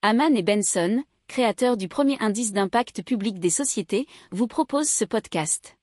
[0.00, 5.76] Haman et Benson, créateurs du premier indice d'impact public des sociétés, vous proposent ce podcast.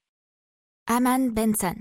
[0.88, 1.76] Haman Benson.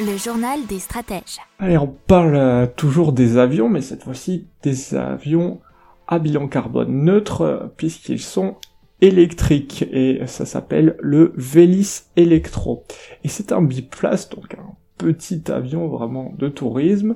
[0.00, 1.38] Le journal des stratèges.
[1.60, 5.60] Allez, on parle euh, toujours des avions, mais cette fois-ci des avions
[6.08, 8.56] à bilan carbone neutre, euh, puisqu'ils sont
[9.00, 12.86] électriques, et ça s'appelle le Vélis Electro.
[13.22, 17.14] Et c'est un biplace, donc un petit avion vraiment de tourisme,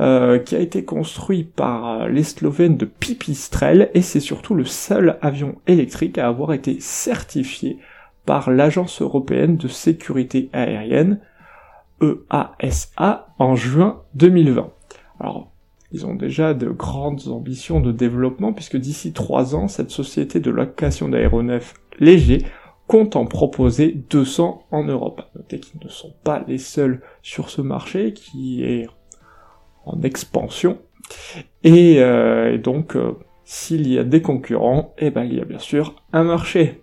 [0.00, 5.18] euh, qui a été construit par les Slovènes de Pipistrel, et c'est surtout le seul
[5.22, 7.78] avion électrique à avoir été certifié
[8.24, 11.18] par l'Agence européenne de sécurité aérienne,
[12.00, 14.70] EASA, en juin 2020.
[15.18, 15.50] Alors,
[15.90, 20.50] ils ont déjà de grandes ambitions de développement, puisque d'ici trois ans, cette société de
[20.50, 22.44] location d'aéronefs légers
[22.86, 25.22] compte en proposer 200 en Europe.
[25.34, 28.88] Notez qu'ils ne sont pas les seuls sur ce marché, qui est
[30.02, 30.78] expansion.
[31.64, 33.12] Et, euh, donc, euh,
[33.44, 36.82] s'il y a des concurrents, eh ben, il y a bien sûr un marché.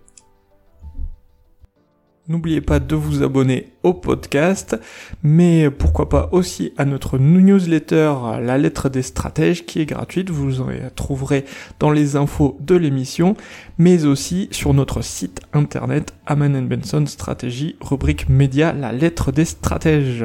[2.28, 4.76] N'oubliez pas de vous abonner au podcast,
[5.22, 8.12] mais pourquoi pas aussi à notre newsletter
[8.42, 11.44] La lettre des stratèges qui est gratuite, vous en trouverez
[11.78, 13.36] dans les infos de l'émission,
[13.78, 20.24] mais aussi sur notre site internet Aman Benson Stratégie, rubrique média La lettre des stratèges.